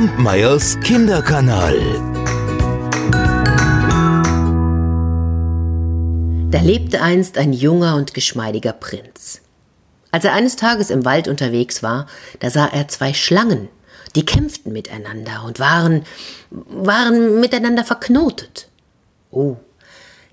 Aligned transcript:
Kampmeyers 0.00 0.80
Kinderkanal. 0.80 1.78
Da 6.50 6.58
lebte 6.62 7.02
einst 7.02 7.36
ein 7.36 7.52
junger 7.52 7.96
und 7.96 8.14
geschmeidiger 8.14 8.72
Prinz. 8.72 9.42
Als 10.10 10.24
er 10.24 10.32
eines 10.32 10.56
Tages 10.56 10.88
im 10.88 11.04
Wald 11.04 11.28
unterwegs 11.28 11.82
war, 11.82 12.06
da 12.38 12.48
sah 12.48 12.64
er 12.64 12.88
zwei 12.88 13.12
Schlangen, 13.12 13.68
die 14.16 14.24
kämpften 14.24 14.72
miteinander 14.72 15.44
und 15.44 15.60
waren, 15.60 16.04
waren 16.48 17.38
miteinander 17.38 17.84
verknotet. 17.84 18.68
Oh, 19.30 19.56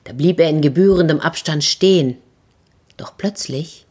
da 0.06 0.14
blieb 0.14 0.40
er 0.40 0.48
in 0.48 0.62
gebührendem 0.62 1.20
Abstand 1.20 1.66
stehen. 1.66 2.16
Doch 2.96 3.18
plötzlich, 3.18 3.86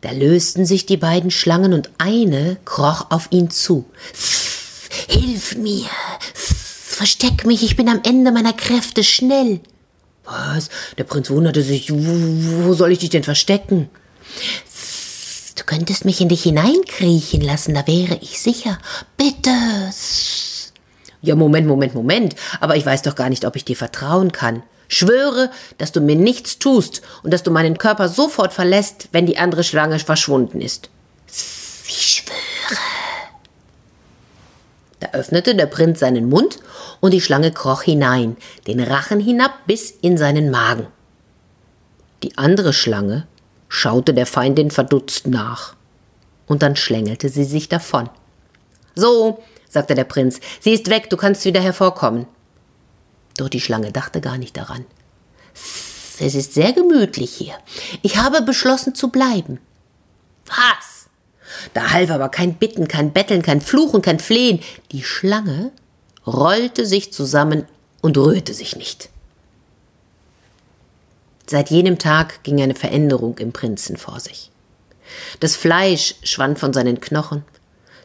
da 0.00 0.12
lösten 0.12 0.64
sich 0.64 0.86
die 0.86 0.96
beiden 0.96 1.30
Schlangen 1.30 1.74
und 1.74 1.90
eine 1.98 2.56
kroch 2.64 3.10
auf 3.10 3.26
ihn 3.32 3.50
zu. 3.50 3.84
Hilf 5.08 5.56
mir! 5.56 5.86
Versteck 6.34 7.44
mich, 7.44 7.62
ich 7.62 7.76
bin 7.76 7.88
am 7.88 8.00
Ende 8.04 8.32
meiner 8.32 8.52
Kräfte, 8.52 9.02
schnell! 9.02 9.60
Was? 10.24 10.70
Der 10.96 11.04
Prinz 11.04 11.28
wunderte 11.30 11.62
sich, 11.62 11.90
wo, 11.92 12.72
soll 12.74 12.92
ich 12.92 13.00
dich 13.00 13.10
denn 13.10 13.24
verstecken? 13.24 13.90
Du 15.56 15.64
könntest 15.64 16.04
mich 16.04 16.20
in 16.20 16.28
dich 16.28 16.42
hineinkriechen 16.42 17.40
lassen, 17.40 17.74
da 17.74 17.86
wäre 17.86 18.18
ich 18.20 18.40
sicher. 18.40 18.78
Bitte. 19.16 19.50
Ja, 21.20 21.34
Moment, 21.34 21.66
Moment, 21.66 21.94
Moment. 21.94 22.34
Aber 22.60 22.76
ich 22.76 22.84
weiß 22.84 23.02
doch 23.02 23.14
gar 23.14 23.28
nicht, 23.28 23.44
ob 23.44 23.56
ich 23.56 23.64
dir 23.64 23.76
vertrauen 23.76 24.32
kann. 24.32 24.62
Schwöre, 24.88 25.50
dass 25.78 25.92
du 25.92 26.00
mir 26.00 26.16
nichts 26.16 26.58
tust 26.58 27.02
und 27.22 27.32
dass 27.32 27.42
du 27.42 27.50
meinen 27.50 27.78
Körper 27.78 28.08
sofort 28.08 28.52
verlässt, 28.52 29.08
wenn 29.12 29.26
die 29.26 29.38
andere 29.38 29.64
Schlange 29.64 29.98
verschwunden 29.98 30.60
ist. 30.60 30.90
Ich 31.86 32.22
schwöre. 32.22 33.03
Da 35.04 35.10
öffnete 35.18 35.54
der 35.54 35.66
Prinz 35.66 36.00
seinen 36.00 36.30
Mund 36.30 36.60
und 37.00 37.12
die 37.12 37.20
Schlange 37.20 37.52
kroch 37.52 37.82
hinein, 37.82 38.38
den 38.66 38.80
Rachen 38.80 39.20
hinab 39.20 39.52
bis 39.66 39.90
in 39.90 40.16
seinen 40.16 40.50
Magen. 40.50 40.86
Die 42.22 42.38
andere 42.38 42.72
Schlange 42.72 43.26
schaute 43.68 44.14
der 44.14 44.24
Feindin 44.24 44.70
verdutzt 44.70 45.26
nach, 45.26 45.74
und 46.46 46.62
dann 46.62 46.74
schlängelte 46.74 47.28
sie 47.28 47.44
sich 47.44 47.68
davon. 47.68 48.08
So, 48.94 49.42
sagte 49.68 49.94
der 49.94 50.04
Prinz, 50.04 50.40
sie 50.60 50.72
ist 50.72 50.88
weg, 50.88 51.10
du 51.10 51.18
kannst 51.18 51.44
wieder 51.44 51.60
hervorkommen. 51.60 52.26
Doch 53.36 53.50
die 53.50 53.60
Schlange 53.60 53.92
dachte 53.92 54.22
gar 54.22 54.38
nicht 54.38 54.56
daran. 54.56 54.86
Es 55.52 56.34
ist 56.34 56.54
sehr 56.54 56.72
gemütlich 56.72 57.30
hier. 57.30 57.56
Ich 58.00 58.16
habe 58.16 58.40
beschlossen 58.40 58.94
zu 58.94 59.08
bleiben. 59.08 59.60
Was? 60.46 60.93
Da 61.72 61.92
half 61.92 62.10
aber 62.10 62.28
kein 62.28 62.54
Bitten, 62.54 62.88
kein 62.88 63.12
Betteln, 63.12 63.42
kein 63.42 63.60
Fluchen, 63.60 64.02
kein 64.02 64.20
Flehen. 64.20 64.60
Die 64.92 65.02
Schlange 65.02 65.72
rollte 66.26 66.86
sich 66.86 67.12
zusammen 67.12 67.66
und 68.00 68.16
rührte 68.16 68.54
sich 68.54 68.76
nicht. 68.76 69.08
Seit 71.46 71.70
jenem 71.70 71.98
Tag 71.98 72.42
ging 72.42 72.60
eine 72.62 72.74
Veränderung 72.74 73.38
im 73.38 73.52
Prinzen 73.52 73.96
vor 73.96 74.20
sich. 74.20 74.50
Das 75.40 75.56
Fleisch 75.56 76.14
schwand 76.22 76.58
von 76.58 76.72
seinen 76.72 77.00
Knochen, 77.00 77.44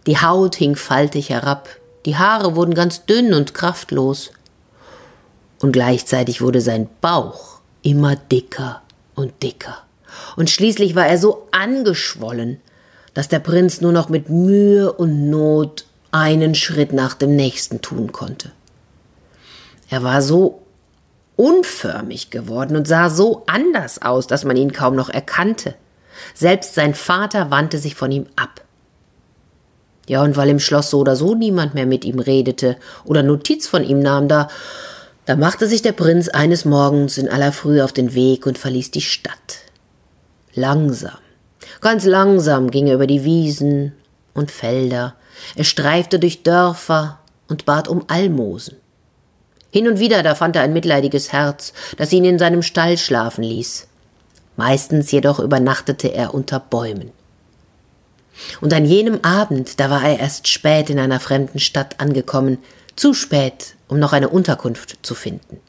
die 0.07 0.17
Haut 0.17 0.55
hing 0.55 0.75
faltig 0.75 1.29
herab, 1.29 1.69
die 2.05 2.17
Haare 2.17 2.55
wurden 2.55 2.73
ganz 2.73 3.05
dünn 3.05 3.33
und 3.33 3.53
kraftlos, 3.53 4.31
und 5.61 5.73
gleichzeitig 5.73 6.41
wurde 6.41 6.61
sein 6.61 6.89
Bauch 7.01 7.59
immer 7.81 8.15
dicker 8.15 8.81
und 9.15 9.43
dicker, 9.43 9.83
und 10.35 10.49
schließlich 10.49 10.95
war 10.95 11.07
er 11.07 11.17
so 11.17 11.47
angeschwollen, 11.51 12.61
dass 13.13 13.27
der 13.27 13.39
Prinz 13.39 13.81
nur 13.81 13.91
noch 13.91 14.09
mit 14.09 14.29
Mühe 14.29 14.91
und 14.91 15.29
Not 15.29 15.85
einen 16.11 16.55
Schritt 16.55 16.93
nach 16.93 17.13
dem 17.13 17.35
nächsten 17.35 17.81
tun 17.81 18.11
konnte. 18.11 18.51
Er 19.89 20.03
war 20.03 20.21
so 20.21 20.61
unförmig 21.35 22.31
geworden 22.31 22.75
und 22.75 22.87
sah 22.87 23.09
so 23.09 23.43
anders 23.47 24.01
aus, 24.01 24.27
dass 24.27 24.43
man 24.43 24.57
ihn 24.57 24.73
kaum 24.73 24.95
noch 24.95 25.09
erkannte. 25.09 25.75
Selbst 26.33 26.75
sein 26.75 26.93
Vater 26.93 27.49
wandte 27.49 27.77
sich 27.77 27.95
von 27.95 28.11
ihm 28.11 28.25
ab. 28.35 28.61
Ja, 30.07 30.23
und 30.23 30.35
weil 30.35 30.49
im 30.49 30.59
Schloss 30.59 30.89
so 30.89 30.99
oder 30.99 31.15
so 31.15 31.35
niemand 31.35 31.75
mehr 31.75 31.85
mit 31.85 32.03
ihm 32.03 32.19
redete 32.19 32.77
oder 33.05 33.23
Notiz 33.23 33.67
von 33.67 33.83
ihm 33.83 33.99
nahm, 33.99 34.27
da, 34.27 34.49
da 35.25 35.35
machte 35.35 35.67
sich 35.67 35.81
der 35.81 35.91
Prinz 35.91 36.27
eines 36.29 36.65
Morgens 36.65 37.17
in 37.17 37.29
aller 37.29 37.51
Frühe 37.51 37.85
auf 37.85 37.93
den 37.93 38.15
Weg 38.15 38.45
und 38.45 38.57
verließ 38.57 38.91
die 38.91 39.01
Stadt. 39.01 39.59
Langsam, 40.55 41.19
ganz 41.81 42.05
langsam 42.05 42.71
ging 42.71 42.87
er 42.87 42.95
über 42.95 43.07
die 43.07 43.23
Wiesen 43.23 43.93
und 44.33 44.51
Felder, 44.51 45.15
er 45.55 45.63
streifte 45.63 46.19
durch 46.19 46.43
Dörfer 46.43 47.19
und 47.47 47.65
bat 47.65 47.87
um 47.87 48.03
Almosen. 48.07 48.77
Hin 49.71 49.87
und 49.87 49.99
wieder 49.99 50.23
da 50.23 50.35
fand 50.35 50.55
er 50.55 50.63
ein 50.63 50.73
mitleidiges 50.73 51.31
Herz, 51.31 51.73
das 51.97 52.11
ihn 52.11 52.25
in 52.25 52.39
seinem 52.39 52.63
Stall 52.63 52.97
schlafen 52.97 53.43
ließ. 53.43 53.87
Meistens 54.57 55.11
jedoch 55.11 55.39
übernachtete 55.39 56.11
er 56.11 56.33
unter 56.33 56.59
Bäumen. 56.59 57.11
Und 58.61 58.73
an 58.73 58.85
jenem 58.85 59.19
Abend, 59.23 59.79
da 59.79 59.89
war 59.89 60.03
er 60.03 60.19
erst 60.19 60.47
spät 60.47 60.89
in 60.89 60.99
einer 60.99 61.19
fremden 61.19 61.59
Stadt 61.59 61.99
angekommen, 61.99 62.57
zu 62.95 63.13
spät, 63.13 63.75
um 63.87 63.99
noch 63.99 64.13
eine 64.13 64.29
Unterkunft 64.29 64.97
zu 65.01 65.13
finden. 65.13 65.59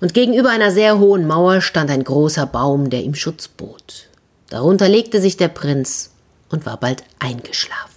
Und 0.00 0.14
gegenüber 0.14 0.50
einer 0.50 0.70
sehr 0.70 0.98
hohen 0.98 1.26
Mauer 1.26 1.60
stand 1.60 1.90
ein 1.90 2.04
großer 2.04 2.46
Baum, 2.46 2.90
der 2.90 3.02
ihm 3.02 3.14
Schutz 3.14 3.48
bot. 3.48 4.08
Darunter 4.50 4.88
legte 4.88 5.20
sich 5.20 5.36
der 5.36 5.48
Prinz 5.48 6.10
und 6.48 6.64
war 6.66 6.78
bald 6.78 7.04
eingeschlafen. 7.18 7.88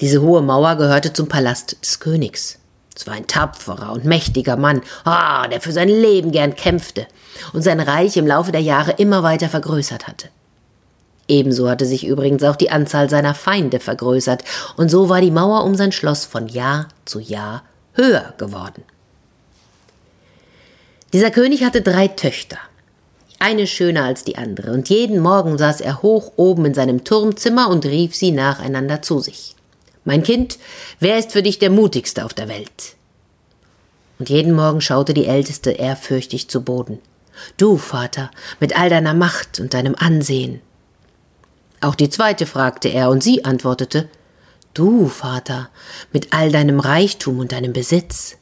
Diese 0.00 0.20
hohe 0.20 0.42
Mauer 0.42 0.76
gehörte 0.76 1.12
zum 1.12 1.28
Palast 1.28 1.76
des 1.80 2.00
Königs. 2.00 2.58
Es 2.94 3.06
war 3.06 3.14
ein 3.14 3.26
tapferer 3.26 3.92
und 3.92 4.04
mächtiger 4.04 4.56
Mann, 4.56 4.82
ah, 5.04 5.46
der 5.46 5.60
für 5.60 5.72
sein 5.72 5.88
Leben 5.88 6.32
gern 6.32 6.56
kämpfte 6.56 7.06
und 7.52 7.62
sein 7.62 7.80
Reich 7.80 8.16
im 8.16 8.26
Laufe 8.26 8.52
der 8.52 8.60
Jahre 8.60 8.92
immer 8.92 9.22
weiter 9.22 9.48
vergrößert 9.48 10.08
hatte. 10.08 10.28
Ebenso 11.28 11.70
hatte 11.70 11.86
sich 11.86 12.04
übrigens 12.04 12.42
auch 12.42 12.56
die 12.56 12.70
Anzahl 12.70 13.08
seiner 13.08 13.34
Feinde 13.34 13.80
vergrößert, 13.80 14.44
und 14.76 14.90
so 14.90 15.08
war 15.08 15.20
die 15.20 15.30
Mauer 15.30 15.64
um 15.64 15.76
sein 15.76 15.92
Schloss 15.92 16.24
von 16.24 16.48
Jahr 16.48 16.88
zu 17.04 17.20
Jahr 17.20 17.62
höher 17.94 18.34
geworden. 18.36 18.82
Dieser 21.12 21.30
König 21.30 21.62
hatte 21.62 21.80
drei 21.80 22.08
Töchter, 22.08 22.58
eine 23.42 23.66
schöner 23.66 24.04
als 24.04 24.22
die 24.22 24.38
andere, 24.38 24.72
und 24.72 24.88
jeden 24.88 25.18
Morgen 25.18 25.58
saß 25.58 25.80
er 25.80 26.00
hoch 26.00 26.32
oben 26.36 26.64
in 26.64 26.74
seinem 26.74 27.02
Turmzimmer 27.02 27.68
und 27.68 27.84
rief 27.84 28.14
sie 28.14 28.30
nacheinander 28.30 29.02
zu 29.02 29.18
sich. 29.18 29.56
Mein 30.04 30.22
Kind, 30.22 30.58
wer 31.00 31.18
ist 31.18 31.32
für 31.32 31.42
dich 31.42 31.58
der 31.58 31.70
mutigste 31.70 32.24
auf 32.24 32.34
der 32.34 32.48
Welt? 32.48 32.94
Und 34.20 34.30
jeden 34.30 34.54
Morgen 34.54 34.80
schaute 34.80 35.12
die 35.12 35.26
Älteste 35.26 35.72
ehrfürchtig 35.72 36.48
zu 36.48 36.62
Boden. 36.62 37.00
Du, 37.56 37.78
Vater, 37.78 38.30
mit 38.60 38.78
all 38.78 38.88
deiner 38.88 39.14
Macht 39.14 39.58
und 39.58 39.74
deinem 39.74 39.96
Ansehen. 39.96 40.60
Auch 41.80 41.96
die 41.96 42.10
zweite 42.10 42.46
fragte 42.46 42.90
er, 42.90 43.10
und 43.10 43.24
sie 43.24 43.44
antwortete 43.44 44.08
Du, 44.72 45.08
Vater, 45.08 45.68
mit 46.12 46.32
all 46.32 46.52
deinem 46.52 46.78
Reichtum 46.78 47.40
und 47.40 47.50
deinem 47.50 47.72
Besitz. 47.72 48.36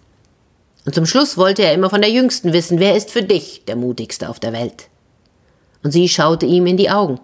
Und 0.84 0.94
zum 0.94 1.06
Schluss 1.06 1.38
wollte 1.38 1.62
er 1.62 1.72
immer 1.72 1.88
von 1.88 2.02
der 2.02 2.10
Jüngsten 2.10 2.52
wissen, 2.52 2.80
wer 2.80 2.94
ist 2.94 3.10
für 3.10 3.22
dich 3.22 3.64
der 3.64 3.76
mutigste 3.76 4.28
auf 4.28 4.38
der 4.38 4.52
Welt. 4.52 4.89
Und 5.82 5.92
sie 5.92 6.08
schaute 6.08 6.46
ihm 6.46 6.66
in 6.66 6.76
die 6.76 6.90
Augen. 6.90 7.20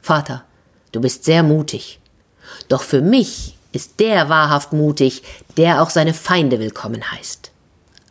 Vater, 0.00 0.44
du 0.92 1.00
bist 1.00 1.24
sehr 1.24 1.42
mutig. 1.42 2.00
Doch 2.68 2.82
für 2.82 3.00
mich 3.00 3.56
ist 3.72 4.00
der 4.00 4.28
wahrhaft 4.28 4.72
mutig, 4.72 5.22
der 5.56 5.82
auch 5.82 5.90
seine 5.90 6.14
Feinde 6.14 6.58
willkommen 6.58 7.10
heißt. 7.10 7.50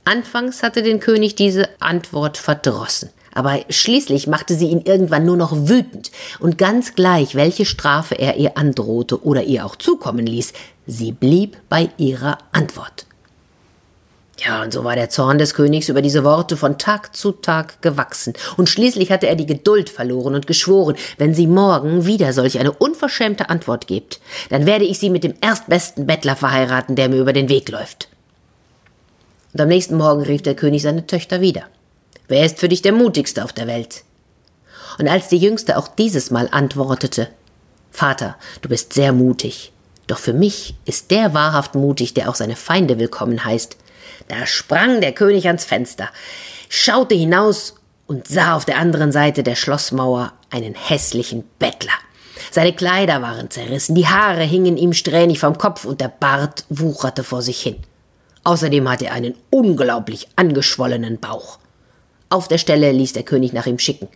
Anfangs 0.05 0.63
hatte 0.63 0.83
den 0.83 0.99
König 0.99 1.35
diese 1.35 1.67
Antwort 1.81 2.37
verdrossen, 2.37 3.09
aber 3.33 3.59
schließlich 3.69 4.27
machte 4.27 4.55
sie 4.55 4.67
ihn 4.67 4.81
irgendwann 4.81 5.25
nur 5.25 5.35
noch 5.35 5.67
wütend, 5.67 6.11
und 6.39 6.57
ganz 6.57 6.95
gleich, 6.95 7.35
welche 7.35 7.66
Strafe 7.66 8.16
er 8.16 8.37
ihr 8.37 8.57
androhte 8.57 9.23
oder 9.25 9.43
ihr 9.43 9.66
auch 9.66 9.75
zukommen 9.75 10.25
ließ, 10.25 10.53
sie 10.85 11.11
blieb 11.11 11.57
bei 11.67 11.90
ihrer 11.97 12.37
Antwort. 12.53 13.05
Ja, 14.39 14.61
und 14.61 14.72
so 14.72 14.84
war 14.84 14.95
der 14.95 15.09
Zorn 15.09 15.39
des 15.39 15.55
Königs 15.55 15.89
über 15.89 16.03
diese 16.03 16.23
Worte 16.23 16.57
von 16.57 16.78
Tag 16.78 17.16
zu 17.16 17.31
Tag 17.31 17.81
gewachsen, 17.81 18.34
und 18.55 18.69
schließlich 18.69 19.11
hatte 19.11 19.28
er 19.28 19.35
die 19.35 19.47
Geduld 19.47 19.89
verloren 19.89 20.35
und 20.35 20.45
geschworen, 20.45 20.95
wenn 21.17 21.34
sie 21.34 21.47
morgen 21.47 22.05
wieder 22.05 22.31
solch 22.34 22.59
eine 22.59 22.72
unverschämte 22.72 23.49
Antwort 23.49 23.87
gibt, 23.87 24.19
dann 24.49 24.67
werde 24.67 24.85
ich 24.85 24.99
sie 24.99 25.09
mit 25.09 25.23
dem 25.23 25.34
erstbesten 25.41 26.05
Bettler 26.05 26.35
verheiraten, 26.35 26.95
der 26.95 27.09
mir 27.09 27.19
über 27.19 27.34
den 27.34 27.49
Weg 27.49 27.69
läuft. 27.69 28.09
Und 29.53 29.61
am 29.61 29.69
nächsten 29.69 29.97
Morgen 29.97 30.22
rief 30.22 30.43
der 30.43 30.55
König 30.55 30.83
seine 30.83 31.07
Töchter 31.07 31.41
wieder. 31.41 31.63
Wer 32.28 32.45
ist 32.45 32.59
für 32.59 32.69
dich 32.69 32.83
der 32.83 32.91
mutigste 32.91 33.43
auf 33.43 33.53
der 33.53 33.66
Welt? 33.66 34.03
Und 34.99 35.07
als 35.07 35.29
die 35.29 35.37
Jüngste 35.37 35.78
auch 35.78 35.87
dieses 35.87 36.29
Mal 36.29 36.47
antwortete, 36.51 37.29
Vater, 37.91 38.35
du 38.61 38.69
bist 38.69 38.93
sehr 38.93 39.13
mutig, 39.13 39.72
doch 40.05 40.19
für 40.19 40.33
mich 40.33 40.75
ist 40.85 41.09
der 41.09 41.33
wahrhaft 41.33 41.73
mutig, 41.73 42.13
der 42.13 42.29
auch 42.29 42.35
seine 42.35 42.55
Feinde 42.55 42.99
willkommen 42.99 43.43
heißt, 43.43 43.78
da 44.28 44.46
sprang 44.46 45.02
der 45.02 45.14
König 45.14 45.47
ans 45.47 45.66
Fenster, 45.66 46.09
schaute 46.70 47.16
hinaus 47.16 47.76
und 48.08 48.28
sah 48.28 48.55
auf 48.55 48.66
der 48.66 48.78
anderen 48.78 49.11
Seite 49.11 49.44
der 49.44 49.55
Schlossmauer 49.55 50.34
einen 50.49 50.76
hässlichen 50.76 51.44
Bettler. 51.59 51.94
Seine 52.52 52.73
Kleider 52.73 53.22
waren 53.22 53.49
zerrissen, 53.49 53.96
die 53.96 54.08
Haare 54.08 54.44
hingen 54.44 54.78
ihm 54.78 54.94
strähnig 54.94 55.40
vom 55.40 55.58
Kopf 55.58 55.85
und 55.85 56.02
der 56.02 56.08
Bart 56.08 56.66
wucherte 56.70 57.23
vor 57.23 57.41
sich 57.41 57.61
hin. 57.61 57.78
Außerdem 58.44 58.90
hatte 58.90 59.08
er 59.08 59.14
einen 59.14 59.35
unglaublich 59.49 60.28
angeschwollenen 60.38 61.20
Bauch. 61.20 61.59
Auf 62.29 62.47
der 62.47 62.58
Stelle 62.58 62.91
ließ 62.91 63.14
der 63.14 63.23
König 63.23 63.53
nach 63.53 63.66
ihm 63.66 63.79
schicken. 63.79 64.08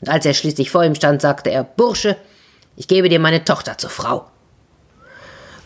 Und 0.00 0.08
als 0.08 0.26
er 0.26 0.34
schließlich 0.34 0.70
vor 0.70 0.84
ihm 0.84 0.94
stand, 0.94 1.22
sagte 1.22 1.50
er, 1.50 1.64
Bursche, 1.64 2.16
ich 2.76 2.88
gebe 2.88 3.08
dir 3.08 3.18
meine 3.18 3.44
Tochter 3.44 3.78
zur 3.78 3.90
Frau. 3.90 4.26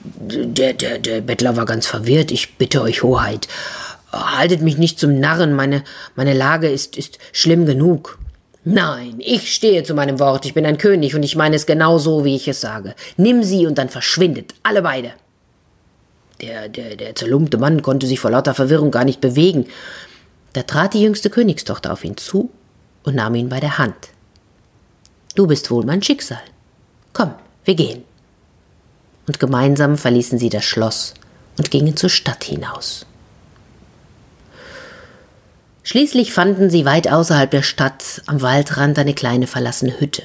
Der, 0.04 0.72
der, 0.72 0.98
der 0.98 1.20
Bettler 1.20 1.56
war 1.56 1.64
ganz 1.64 1.86
verwirrt. 1.86 2.30
Ich 2.30 2.56
bitte 2.56 2.82
euch, 2.82 3.02
Hoheit, 3.02 3.48
haltet 4.12 4.62
mich 4.62 4.78
nicht 4.78 4.98
zum 4.98 5.18
Narren, 5.18 5.54
meine, 5.54 5.84
meine 6.16 6.34
Lage 6.34 6.68
ist, 6.68 6.96
ist 6.96 7.18
schlimm 7.32 7.66
genug. 7.66 8.18
Nein, 8.64 9.16
ich 9.18 9.52
stehe 9.52 9.82
zu 9.82 9.94
meinem 9.94 10.20
Wort, 10.20 10.46
ich 10.46 10.54
bin 10.54 10.66
ein 10.66 10.78
König 10.78 11.16
und 11.16 11.24
ich 11.24 11.34
meine 11.34 11.56
es 11.56 11.66
genau 11.66 11.98
so, 11.98 12.24
wie 12.24 12.36
ich 12.36 12.46
es 12.46 12.60
sage. 12.60 12.94
Nimm 13.16 13.42
sie 13.42 13.66
und 13.66 13.78
dann 13.78 13.88
verschwindet, 13.88 14.54
alle 14.62 14.82
beide. 14.82 15.12
Der, 16.40 16.68
der, 16.68 16.96
der 16.96 17.14
zerlumpte 17.14 17.58
Mann 17.58 17.82
konnte 17.82 18.06
sich 18.06 18.20
vor 18.20 18.30
lauter 18.30 18.54
Verwirrung 18.54 18.90
gar 18.90 19.04
nicht 19.04 19.20
bewegen. 19.20 19.66
Da 20.52 20.62
trat 20.62 20.94
die 20.94 21.02
jüngste 21.02 21.30
Königstochter 21.30 21.92
auf 21.92 22.04
ihn 22.04 22.16
zu 22.16 22.50
und 23.02 23.16
nahm 23.16 23.34
ihn 23.34 23.48
bei 23.48 23.58
der 23.58 23.78
Hand. 23.78 24.10
Du 25.34 25.46
bist 25.46 25.70
wohl 25.70 25.84
mein 25.84 26.02
Schicksal. 26.02 26.42
Komm, 27.12 27.34
wir 27.64 27.74
gehen. 27.74 28.04
Und 29.26 29.38
gemeinsam 29.38 29.96
verließen 29.96 30.38
sie 30.38 30.48
das 30.48 30.64
Schloss 30.64 31.14
und 31.58 31.70
gingen 31.70 31.96
zur 31.96 32.10
Stadt 32.10 32.44
hinaus. 32.44 33.06
Schließlich 35.84 36.32
fanden 36.32 36.70
sie 36.70 36.84
weit 36.84 37.10
außerhalb 37.10 37.50
der 37.50 37.62
Stadt 37.62 38.22
am 38.26 38.40
Waldrand 38.40 38.98
eine 38.98 39.14
kleine 39.14 39.46
verlassene 39.46 39.98
Hütte. 39.98 40.22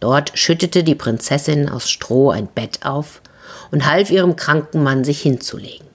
Dort 0.00 0.36
schüttete 0.38 0.84
die 0.84 0.94
Prinzessin 0.94 1.68
aus 1.68 1.88
Stroh 1.88 2.30
ein 2.30 2.48
Bett 2.48 2.80
auf 2.84 3.22
und 3.70 3.86
half 3.86 4.10
ihrem 4.10 4.36
kranken 4.36 4.82
Mann, 4.82 5.04
sich 5.04 5.22
hinzulegen. 5.22 5.86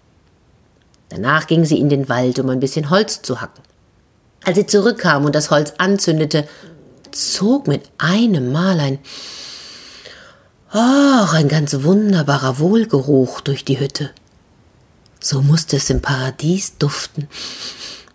Danach 1.10 1.48
ging 1.48 1.66
sie 1.66 1.80
in 1.80 1.90
den 1.90 2.08
Wald, 2.10 2.40
um 2.40 2.50
ein 2.50 2.62
bisschen 2.62 2.90
Holz 2.90 3.22
zu 3.22 3.42
hacken. 3.42 3.64
Als 4.44 4.58
sie 4.58 4.66
zurückkam 4.66 5.26
und 5.26 5.36
das 5.36 5.52
Holz 5.52 5.74
anzündete, 5.78 6.48
zog 7.12 7.68
mit 7.68 7.84
einem 7.98 8.52
Mal 8.52 8.80
ein 8.80 9.00
Ach, 10.74 11.34
ein 11.34 11.50
ganz 11.50 11.84
wunderbarer 11.84 12.58
Wohlgeruch 12.58 13.42
durch 13.42 13.66
die 13.66 13.80
Hütte. 13.80 14.12
So 15.20 15.42
musste 15.42 15.76
es 15.76 15.90
im 15.90 16.02
Paradies 16.02 16.78
duften. 16.78 17.28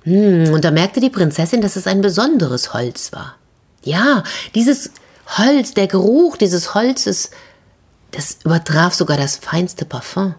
Hm, 0.05 0.55
und 0.55 0.65
da 0.65 0.71
merkte 0.71 1.01
die 1.01 1.11
Prinzessin, 1.11 1.61
dass 1.61 1.77
es 1.77 1.87
ein 1.87 2.01
besonderes 2.01 2.73
Holz 2.73 3.13
war. 3.13 3.35
Ja, 3.85 4.25
dieses 4.55 4.91
Holz, 5.37 5.75
der 5.75 5.87
Geruch 5.87 6.39
dieses 6.39 6.75
Holzes, 6.75 7.31
das 8.13 8.39
übertraf 8.43 8.95
sogar 8.95 9.19
das 9.19 9.37
feinste 9.37 9.85
Parfum. 9.85 10.35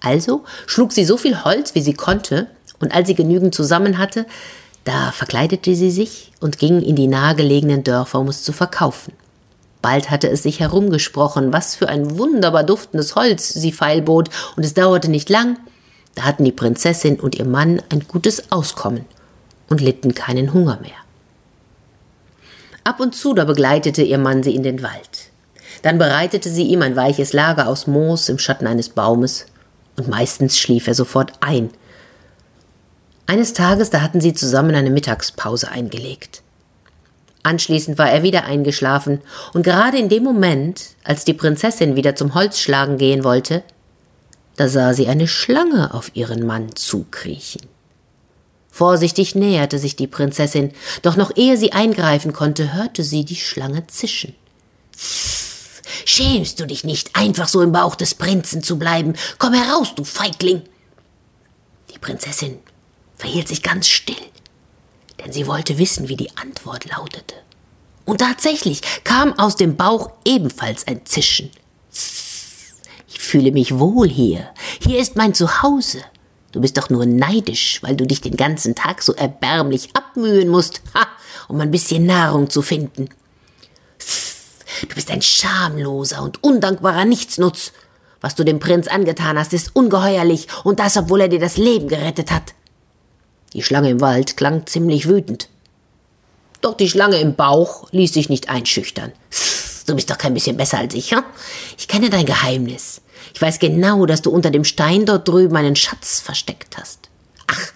Also 0.00 0.44
schlug 0.66 0.92
sie 0.92 1.04
so 1.04 1.16
viel 1.16 1.44
Holz, 1.44 1.76
wie 1.76 1.82
sie 1.82 1.94
konnte, 1.94 2.48
und 2.80 2.92
als 2.92 3.06
sie 3.06 3.14
genügend 3.14 3.54
zusammen 3.54 3.98
hatte, 3.98 4.26
da 4.82 5.12
verkleidete 5.12 5.76
sie 5.76 5.92
sich 5.92 6.32
und 6.40 6.58
ging 6.58 6.80
in 6.80 6.96
die 6.96 7.06
nahegelegenen 7.06 7.84
Dörfer, 7.84 8.18
um 8.18 8.28
es 8.28 8.42
zu 8.42 8.52
verkaufen. 8.52 9.12
Bald 9.82 10.10
hatte 10.10 10.28
es 10.28 10.42
sich 10.42 10.60
herumgesprochen, 10.60 11.52
was 11.52 11.74
für 11.74 11.88
ein 11.88 12.18
wunderbar 12.18 12.64
duftendes 12.64 13.16
Holz 13.16 13.48
sie 13.48 13.72
feilbot, 13.72 14.28
und 14.56 14.64
es 14.64 14.74
dauerte 14.74 15.10
nicht 15.10 15.30
lang, 15.30 15.58
da 16.14 16.24
hatten 16.24 16.44
die 16.44 16.52
Prinzessin 16.52 17.18
und 17.18 17.36
ihr 17.36 17.46
Mann 17.46 17.82
ein 17.90 18.06
gutes 18.06 18.52
Auskommen 18.52 19.06
und 19.68 19.80
litten 19.80 20.14
keinen 20.14 20.52
Hunger 20.52 20.78
mehr. 20.82 20.92
Ab 22.84 23.00
und 23.00 23.14
zu 23.14 23.34
da 23.34 23.44
begleitete 23.44 24.02
ihr 24.02 24.18
Mann 24.18 24.42
sie 24.42 24.54
in 24.54 24.62
den 24.62 24.82
Wald. 24.82 25.30
Dann 25.82 25.98
bereitete 25.98 26.50
sie 26.50 26.64
ihm 26.64 26.82
ein 26.82 26.96
weiches 26.96 27.32
Lager 27.32 27.68
aus 27.68 27.86
Moos 27.86 28.28
im 28.28 28.38
Schatten 28.38 28.66
eines 28.66 28.90
Baumes, 28.90 29.46
und 29.96 30.08
meistens 30.08 30.58
schlief 30.58 30.86
er 30.88 30.94
sofort 30.94 31.32
ein. 31.40 31.70
Eines 33.26 33.52
Tages, 33.52 33.90
da 33.90 34.00
hatten 34.00 34.20
sie 34.20 34.34
zusammen 34.34 34.74
eine 34.74 34.90
Mittagspause 34.90 35.70
eingelegt. 35.70 36.42
Anschließend 37.42 37.96
war 37.98 38.10
er 38.10 38.22
wieder 38.22 38.44
eingeschlafen, 38.44 39.20
und 39.54 39.62
gerade 39.62 39.98
in 39.98 40.08
dem 40.08 40.24
Moment, 40.24 40.90
als 41.04 41.24
die 41.24 41.34
Prinzessin 41.34 41.96
wieder 41.96 42.14
zum 42.14 42.34
Holzschlagen 42.34 42.98
gehen 42.98 43.24
wollte, 43.24 43.62
da 44.56 44.68
sah 44.68 44.92
sie 44.92 45.08
eine 45.08 45.26
Schlange 45.26 45.94
auf 45.94 46.10
ihren 46.14 46.46
Mann 46.46 46.76
zukriechen. 46.76 47.62
Vorsichtig 48.70 49.34
näherte 49.34 49.78
sich 49.78 49.96
die 49.96 50.06
Prinzessin, 50.06 50.72
doch 51.02 51.16
noch 51.16 51.36
ehe 51.36 51.56
sie 51.56 51.72
eingreifen 51.72 52.32
konnte, 52.32 52.74
hörte 52.74 53.02
sie 53.02 53.24
die 53.24 53.36
Schlange 53.36 53.86
zischen. 53.86 54.34
Schämst 56.04 56.60
du 56.60 56.66
dich 56.66 56.84
nicht, 56.84 57.16
einfach 57.16 57.48
so 57.48 57.62
im 57.62 57.72
Bauch 57.72 57.94
des 57.94 58.14
Prinzen 58.14 58.62
zu 58.62 58.78
bleiben? 58.78 59.14
Komm 59.38 59.54
heraus, 59.54 59.94
du 59.94 60.04
Feigling! 60.04 60.62
Die 61.92 61.98
Prinzessin 61.98 62.58
verhielt 63.16 63.48
sich 63.48 63.62
ganz 63.62 63.88
still, 63.88 64.16
denn 65.20 65.32
sie 65.32 65.46
wollte 65.46 65.78
wissen, 65.78 66.08
wie 66.08 66.16
die 66.16 66.36
Antwort 66.36 66.86
lautete. 66.86 67.34
Und 68.04 68.18
tatsächlich 68.18 68.80
kam 69.04 69.38
aus 69.38 69.56
dem 69.56 69.76
Bauch 69.76 70.10
ebenfalls 70.24 70.86
ein 70.86 71.06
Zischen 71.06 71.50
fühle 73.30 73.52
mich 73.52 73.78
wohl 73.78 74.08
hier. 74.08 74.48
Hier 74.80 74.98
ist 74.98 75.16
mein 75.16 75.34
Zuhause. 75.34 76.00
Du 76.52 76.60
bist 76.60 76.76
doch 76.76 76.90
nur 76.90 77.06
neidisch, 77.06 77.80
weil 77.82 77.94
du 77.94 78.04
dich 78.04 78.20
den 78.20 78.36
ganzen 78.36 78.74
Tag 78.74 79.02
so 79.02 79.14
erbärmlich 79.14 79.90
abmühen 79.94 80.48
musst, 80.48 80.82
ha, 80.94 81.06
um 81.46 81.60
ein 81.60 81.70
bisschen 81.70 82.06
Nahrung 82.06 82.50
zu 82.50 82.60
finden. 82.60 83.08
Du 84.82 84.94
bist 84.94 85.10
ein 85.10 85.22
schamloser 85.22 86.22
und 86.22 86.42
undankbarer 86.42 87.04
Nichtsnutz. 87.04 87.72
Was 88.20 88.34
du 88.34 88.44
dem 88.44 88.58
Prinz 88.58 88.88
angetan 88.88 89.38
hast, 89.38 89.52
ist 89.52 89.74
ungeheuerlich, 89.76 90.48
und 90.64 90.80
das, 90.80 90.96
obwohl 90.96 91.22
er 91.22 91.28
dir 91.28 91.38
das 91.38 91.56
Leben 91.56 91.88
gerettet 91.88 92.32
hat. 92.32 92.54
Die 93.52 93.62
Schlange 93.62 93.90
im 93.90 94.00
Wald 94.00 94.36
klang 94.36 94.66
ziemlich 94.66 95.08
wütend. 95.08 95.48
Doch 96.60 96.76
die 96.76 96.88
Schlange 96.88 97.18
im 97.18 97.34
Bauch 97.34 97.88
ließ 97.90 98.12
sich 98.12 98.28
nicht 98.28 98.48
einschüchtern. 98.48 99.12
Du 99.86 99.94
bist 99.96 100.10
doch 100.10 100.18
kein 100.18 100.34
bisschen 100.34 100.56
besser 100.56 100.78
als 100.78 100.94
ich, 100.94 101.10
hm? 101.12 101.24
Ich 101.76 101.88
kenne 101.88 102.10
dein 102.10 102.26
Geheimnis. 102.26 103.00
Ich 103.34 103.42
weiß 103.42 103.58
genau, 103.58 104.06
dass 104.06 104.22
du 104.22 104.30
unter 104.30 104.50
dem 104.50 104.64
Stein 104.64 105.04
dort 105.04 105.26
drüben 105.26 105.56
einen 105.56 105.74
Schatz 105.76 106.20
versteckt 106.20 106.76
hast. 106.78 107.08
Ach, 107.48 107.72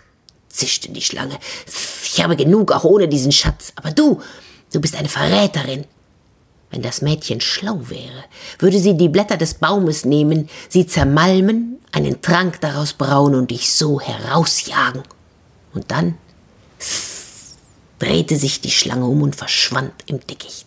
zischte 0.48 0.90
die 0.90 1.02
Schlange. 1.02 1.38
Ich 2.04 2.22
habe 2.22 2.36
genug 2.36 2.72
auch 2.72 2.84
ohne 2.84 3.08
diesen 3.08 3.32
Schatz. 3.32 3.72
Aber 3.74 3.90
du, 3.90 4.20
du 4.72 4.80
bist 4.80 4.96
eine 4.96 5.08
Verräterin. 5.08 5.86
Wenn 6.70 6.82
das 6.82 7.02
Mädchen 7.02 7.40
schlau 7.40 7.80
wäre, 7.88 8.24
würde 8.58 8.78
sie 8.78 8.96
die 8.96 9.08
Blätter 9.08 9.36
des 9.36 9.54
Baumes 9.54 10.04
nehmen, 10.04 10.48
sie 10.68 10.86
zermalmen, 10.86 11.78
einen 11.92 12.20
Trank 12.20 12.60
daraus 12.60 12.92
brauen 12.92 13.34
und 13.34 13.50
dich 13.50 13.72
so 13.72 14.00
herausjagen. 14.00 15.02
Und 15.74 15.90
dann 15.90 16.16
drehte 17.98 18.36
sich 18.36 18.60
die 18.60 18.70
Schlange 18.70 19.06
um 19.06 19.22
und 19.22 19.36
verschwand 19.36 19.92
im 20.06 20.20
Dickicht. 20.26 20.66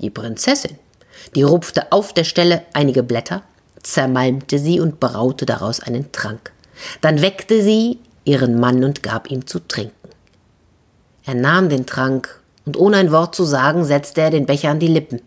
Die 0.00 0.10
Prinzessin 0.10 0.78
die 1.34 1.42
rupfte 1.42 1.92
auf 1.92 2.12
der 2.12 2.24
Stelle 2.24 2.62
einige 2.72 3.02
Blätter, 3.02 3.42
zermalmte 3.82 4.58
sie 4.58 4.80
und 4.80 5.00
braute 5.00 5.46
daraus 5.46 5.80
einen 5.80 6.12
Trank. 6.12 6.52
Dann 7.00 7.22
weckte 7.22 7.62
sie 7.62 7.98
ihren 8.24 8.60
Mann 8.60 8.84
und 8.84 9.02
gab 9.02 9.30
ihm 9.30 9.46
zu 9.46 9.60
trinken. 9.60 9.96
Er 11.24 11.34
nahm 11.34 11.68
den 11.68 11.86
Trank 11.86 12.40
und 12.66 12.76
ohne 12.76 12.98
ein 12.98 13.12
Wort 13.12 13.34
zu 13.34 13.44
sagen, 13.44 13.84
setzte 13.84 14.20
er 14.20 14.30
den 14.30 14.46
Becher 14.46 14.70
an 14.70 14.78
die 14.78 14.88
Lippen. 14.88 15.22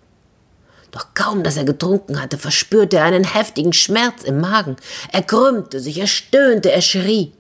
Doch 0.91 1.07
kaum, 1.13 1.43
dass 1.43 1.57
er 1.57 1.65
getrunken 1.65 2.21
hatte, 2.21 2.37
verspürte 2.37 2.97
er 2.97 3.03
einen 3.03 3.25
heftigen 3.25 3.73
Schmerz 3.73 4.23
im 4.23 4.39
Magen. 4.39 4.77
Er 5.11 5.23
krümmte 5.23 5.79
sich, 5.79 5.97
er 5.99 6.07
stöhnte, 6.07 6.71
er 6.71 6.81
schrie. 6.81 7.33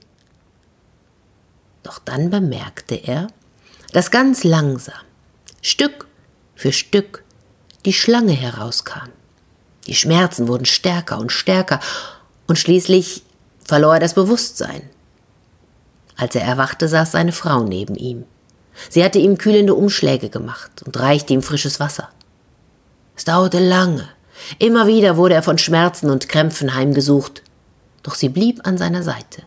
Doch 1.85 1.99
dann 1.99 2.31
bemerkte 2.31 2.95
er, 2.95 3.27
dass 3.93 4.09
ganz 4.09 4.43
langsam, 4.43 4.95
Stück 5.61 6.07
für 6.55 6.71
Stück, 6.71 7.23
die 7.85 7.93
Schlange 7.93 8.33
herauskam. 8.33 9.09
Die 9.85 9.93
Schmerzen 9.93 10.47
wurden 10.47 10.65
stärker 10.65 11.19
und 11.19 11.31
stärker, 11.31 11.79
und 12.47 12.57
schließlich 12.57 13.23
verlor 13.63 13.93
er 13.93 13.99
das 13.99 14.15
Bewusstsein. 14.15 14.89
Als 16.17 16.33
er 16.33 16.41
erwachte, 16.41 16.87
saß 16.87 17.11
seine 17.11 17.31
Frau 17.31 17.63
neben 17.63 17.93
ihm. 17.93 18.25
Sie 18.89 19.03
hatte 19.03 19.19
ihm 19.19 19.37
kühlende 19.37 19.75
Umschläge 19.75 20.29
gemacht 20.29 20.81
und 20.83 20.99
reichte 20.99 21.33
ihm 21.33 21.43
frisches 21.43 21.79
Wasser. 21.79 22.09
Es 23.15 23.25
dauerte 23.25 23.59
lange. 23.59 24.09
Immer 24.57 24.87
wieder 24.87 25.17
wurde 25.17 25.35
er 25.35 25.43
von 25.43 25.59
Schmerzen 25.59 26.09
und 26.09 26.29
Krämpfen 26.29 26.73
heimgesucht. 26.73 27.43
Doch 28.01 28.15
sie 28.15 28.29
blieb 28.29 28.65
an 28.65 28.79
seiner 28.79 29.03
Seite. 29.03 29.43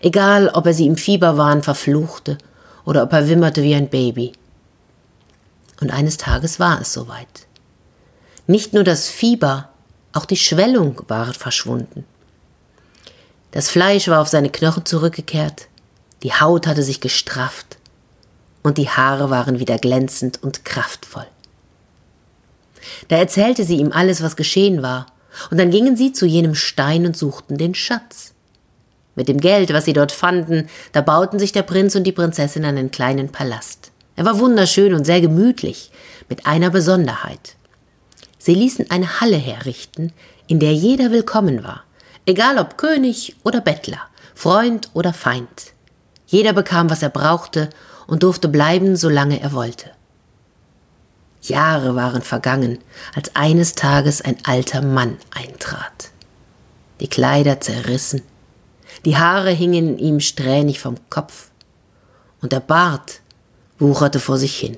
Egal, 0.00 0.48
ob 0.48 0.66
er 0.66 0.74
sie 0.74 0.86
im 0.86 0.96
Fieberwahn 0.96 1.62
verfluchte 1.62 2.38
oder 2.84 3.02
ob 3.02 3.12
er 3.12 3.28
wimmerte 3.28 3.62
wie 3.62 3.74
ein 3.74 3.88
Baby. 3.88 4.32
Und 5.80 5.90
eines 5.90 6.16
Tages 6.16 6.60
war 6.60 6.80
es 6.80 6.92
soweit. 6.92 7.46
Nicht 8.46 8.72
nur 8.72 8.84
das 8.84 9.08
Fieber, 9.08 9.68
auch 10.12 10.24
die 10.24 10.36
Schwellung 10.36 11.02
war 11.08 11.32
verschwunden. 11.34 12.04
Das 13.50 13.68
Fleisch 13.68 14.08
war 14.08 14.20
auf 14.20 14.28
seine 14.28 14.50
Knochen 14.50 14.84
zurückgekehrt, 14.86 15.68
die 16.22 16.32
Haut 16.32 16.66
hatte 16.66 16.82
sich 16.82 17.00
gestrafft 17.00 17.78
und 18.62 18.78
die 18.78 18.88
Haare 18.88 19.30
waren 19.30 19.58
wieder 19.58 19.78
glänzend 19.78 20.42
und 20.42 20.64
kraftvoll. 20.64 21.26
Da 23.08 23.16
erzählte 23.16 23.64
sie 23.64 23.76
ihm 23.76 23.92
alles, 23.92 24.22
was 24.22 24.36
geschehen 24.36 24.82
war, 24.82 25.06
und 25.50 25.58
dann 25.58 25.70
gingen 25.70 25.96
sie 25.96 26.12
zu 26.12 26.26
jenem 26.26 26.54
Stein 26.54 27.06
und 27.06 27.16
suchten 27.16 27.56
den 27.56 27.74
Schatz. 27.74 28.34
Mit 29.14 29.28
dem 29.28 29.38
Geld, 29.38 29.72
was 29.72 29.84
sie 29.84 29.92
dort 29.92 30.12
fanden, 30.12 30.68
da 30.92 31.00
bauten 31.02 31.38
sich 31.38 31.52
der 31.52 31.62
Prinz 31.62 31.94
und 31.94 32.04
die 32.04 32.12
Prinzessin 32.12 32.64
einen 32.64 32.90
kleinen 32.90 33.30
Palast. 33.30 33.92
Er 34.16 34.24
war 34.24 34.38
wunderschön 34.38 34.94
und 34.94 35.04
sehr 35.04 35.20
gemütlich, 35.20 35.90
mit 36.28 36.46
einer 36.46 36.70
Besonderheit. 36.70 37.56
Sie 38.38 38.54
ließen 38.54 38.90
eine 38.90 39.20
Halle 39.20 39.36
herrichten, 39.36 40.12
in 40.46 40.58
der 40.60 40.72
jeder 40.72 41.10
willkommen 41.10 41.62
war, 41.62 41.84
egal 42.26 42.58
ob 42.58 42.76
König 42.76 43.36
oder 43.44 43.60
Bettler, 43.60 44.00
Freund 44.34 44.90
oder 44.94 45.12
Feind. 45.12 45.72
Jeder 46.26 46.52
bekam, 46.52 46.90
was 46.90 47.02
er 47.02 47.10
brauchte 47.10 47.68
und 48.06 48.22
durfte 48.22 48.48
bleiben, 48.48 48.96
solange 48.96 49.40
er 49.40 49.52
wollte. 49.52 49.90
Jahre 51.42 51.94
waren 51.94 52.22
vergangen, 52.22 52.78
als 53.14 53.34
eines 53.34 53.74
Tages 53.74 54.22
ein 54.22 54.36
alter 54.44 54.80
Mann 54.80 55.18
eintrat. 55.30 56.10
Die 57.00 57.08
Kleider 57.08 57.60
zerrissen, 57.60 58.22
die 59.04 59.16
Haare 59.16 59.50
hingen 59.50 59.98
ihm 59.98 60.20
strähnig 60.20 60.80
vom 60.80 60.96
Kopf, 61.10 61.50
und 62.40 62.52
der 62.52 62.60
Bart 62.60 63.20
wucherte 63.78 64.20
vor 64.20 64.38
sich 64.38 64.56
hin. 64.56 64.76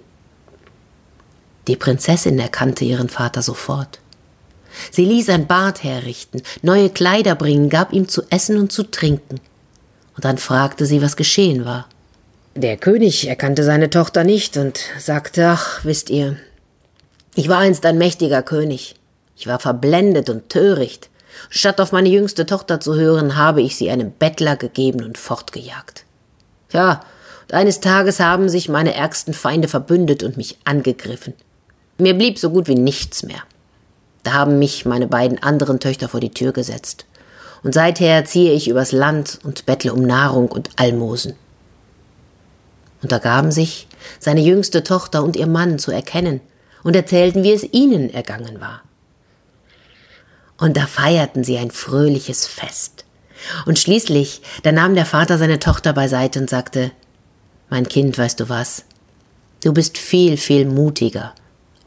Die 1.67 1.77
Prinzessin 1.77 2.39
erkannte 2.39 2.85
ihren 2.85 3.09
Vater 3.09 3.43
sofort. 3.43 4.01
Sie 4.91 5.05
ließ 5.05 5.29
ein 5.31 5.47
Bad 5.47 5.83
herrichten, 5.83 6.43
neue 6.63 6.91
Kleider 6.91 7.35
bringen, 7.35 7.71
gab 7.71 7.93
ihm 7.93 8.09
zu 8.09 8.23
essen 8.31 8.59
und 8.59 8.73
zu 8.73 8.83
trinken. 8.91 9.41
Und 10.15 10.25
dann 10.25 10.39
fragte 10.39 10.87
sie, 10.87 11.01
was 11.01 11.17
geschehen 11.17 11.65
war. 11.65 11.89
Der 12.55 12.77
König 12.77 13.27
erkannte 13.27 13.65
seine 13.65 13.91
Tochter 13.91 14.25
nicht 14.25 14.57
und 14.57 14.81
sagte, 14.99 15.49
ach, 15.49 15.85
wisst 15.85 16.11
ihr, 16.11 16.37
ich 17.35 17.49
war 17.49 17.59
einst 17.59 17.85
ein 17.85 17.99
mächtiger 17.99 18.43
König. 18.43 18.95
Ich 19.37 19.47
war 19.47 19.59
verblendet 19.59 20.31
und 20.31 20.49
töricht. 20.51 21.11
Statt 21.51 21.81
auf 21.81 21.93
meine 21.93 22.09
jüngste 22.09 22.47
Tochter 22.47 22.81
zu 22.81 22.95
hören, 22.95 23.37
habe 23.37 23.63
ich 23.63 23.77
sie 23.77 23.91
einem 23.91 24.13
Bettler 24.13 24.57
gegeben 24.57 25.05
und 25.05 25.19
fortgejagt. 25.19 26.05
Ja, 26.73 27.01
und 27.43 27.55
eines 27.55 27.81
Tages 27.81 28.21
haben 28.21 28.49
sich 28.49 28.69
meine 28.69 28.95
ärgsten 28.95 29.35
Feinde 29.35 29.69
verbündet 29.69 30.23
und 30.23 30.37
mich 30.37 30.59
angegriffen. 30.65 31.35
Mir 31.99 32.15
blieb 32.15 32.39
so 32.39 32.51
gut 32.51 32.69
wie 32.69 32.75
nichts 32.75 33.23
mehr. 33.23 33.43
Da 34.23 34.33
haben 34.33 34.59
mich 34.59 34.85
meine 34.85 35.07
beiden 35.07 35.43
anderen 35.43 35.81
Töchter 35.81 36.09
vor 36.09 36.21
die 36.21 36.33
Tür 36.33 36.53
gesetzt. 36.53 37.07
Und 37.63 37.75
seither 37.75 38.25
ziehe 38.25 38.53
ich 38.53 38.69
übers 38.69 38.93
Land 38.93 39.39
und 39.45 39.67
bettle 39.67 39.93
um 39.93 40.03
Nahrung 40.03 40.49
und 40.49 40.71
Almosen. 40.77 41.35
Und 43.03 43.13
da 43.13 43.19
gaben 43.19 43.53
sich 43.53 43.87
seine 44.19 44.41
jüngste 44.41 44.83
Tochter 44.83 45.23
und 45.23 45.37
ihr 45.37 45.47
Mann 45.47 45.79
zu 45.79 45.91
erkennen 45.91 46.41
und 46.83 46.97
erzählten, 46.97 47.43
wie 47.43 47.53
es 47.53 47.63
ihnen 47.73 48.13
ergangen 48.13 48.61
war. 48.61 48.83
Und 50.59 50.77
da 50.77 50.87
feierten 50.87 51.45
sie 51.45 51.59
ein 51.59 51.71
fröhliches 51.71 52.47
Fest. 52.47 53.05
Und 53.67 53.79
schließlich, 53.79 54.41
da 54.63 54.73
nahm 54.73 54.95
der 54.95 55.07
Vater 55.07 55.39
seine 55.39 55.59
Tochter 55.59 55.93
beiseite 55.93 56.39
und 56.39 56.49
sagte, 56.49 56.93
Mein 57.69 57.89
Kind, 57.89 58.17
weißt 58.17 58.41
du 58.41 58.49
was? 58.49 58.85
Du 59.63 59.73
bist 59.73 59.99
viel, 59.99 60.37
viel 60.37 60.67
mutiger, 60.67 61.35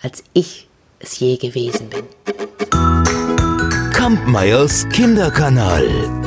als 0.01 0.23
ich 0.33 0.67
es 0.99 1.19
je 1.19 1.37
gewesen 1.37 1.89
bin. 1.89 2.03
Kampmeyers 3.93 4.87
Kinderkanal. 4.89 6.26